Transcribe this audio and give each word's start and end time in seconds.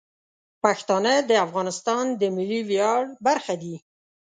پښتانه 0.63 1.13
د 1.29 1.31
افغانستان 1.45 2.03
د 2.21 2.21
ملي 2.35 2.61
ویاړ 2.69 3.01
برخه 3.27 3.53
دي. 3.61 3.75